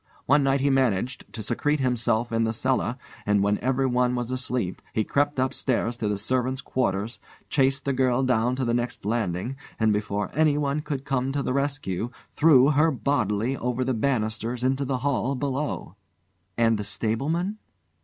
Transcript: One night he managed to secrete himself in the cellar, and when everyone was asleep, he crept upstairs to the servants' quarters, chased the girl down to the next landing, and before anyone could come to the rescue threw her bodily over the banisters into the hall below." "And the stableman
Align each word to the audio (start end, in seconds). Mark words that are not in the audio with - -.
One 0.25 0.41
night 0.41 0.61
he 0.61 0.71
managed 0.71 1.31
to 1.31 1.43
secrete 1.43 1.79
himself 1.79 2.31
in 2.31 2.43
the 2.43 2.53
cellar, 2.53 2.97
and 3.23 3.43
when 3.43 3.59
everyone 3.59 4.15
was 4.15 4.31
asleep, 4.31 4.81
he 4.93 5.03
crept 5.03 5.37
upstairs 5.37 5.95
to 5.97 6.07
the 6.07 6.17
servants' 6.17 6.61
quarters, 6.61 7.19
chased 7.49 7.85
the 7.85 7.93
girl 7.93 8.23
down 8.23 8.55
to 8.55 8.65
the 8.65 8.73
next 8.73 9.05
landing, 9.05 9.57
and 9.79 9.93
before 9.93 10.31
anyone 10.33 10.79
could 10.81 11.05
come 11.05 11.31
to 11.33 11.43
the 11.43 11.53
rescue 11.53 12.09
threw 12.31 12.71
her 12.71 12.89
bodily 12.89 13.55
over 13.55 13.83
the 13.83 13.93
banisters 13.93 14.63
into 14.63 14.85
the 14.85 14.97
hall 15.05 15.35
below." 15.35 15.97
"And 16.57 16.79
the 16.79 16.83
stableman 16.83 17.59